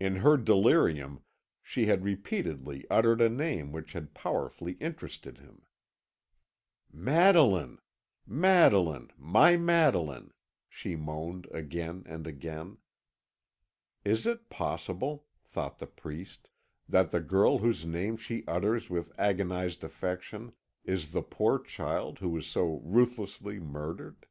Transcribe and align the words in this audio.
In 0.00 0.16
her 0.16 0.36
delirium 0.36 1.22
she 1.62 1.86
had 1.86 2.02
repeatedly 2.02 2.84
uttered 2.90 3.20
a 3.20 3.28
name 3.28 3.70
which 3.70 3.92
had 3.92 4.12
powerfully 4.12 4.72
interested 4.80 5.38
him. 5.38 5.62
"Madeline! 6.92 7.78
Madeline! 8.26 9.12
my 9.16 9.56
Madeline," 9.56 10.32
she 10.68 10.96
moaned 10.96 11.46
again 11.52 12.02
and 12.06 12.26
again. 12.26 12.78
"Is 14.04 14.26
it 14.26 14.50
possible," 14.50 15.26
thought 15.44 15.78
the 15.78 15.86
priest, 15.86 16.48
"that 16.88 17.12
the 17.12 17.20
girl 17.20 17.58
whose 17.58 17.86
name 17.86 18.16
she 18.16 18.42
utters 18.48 18.90
with 18.90 19.12
agonised 19.16 19.84
affection 19.84 20.50
is 20.84 21.12
the 21.12 21.22
poor 21.22 21.60
child 21.60 22.18
who 22.18 22.30
was 22.30 22.48
so 22.48 22.80
ruthlessly 22.82 23.60
murdered?" 23.60 24.26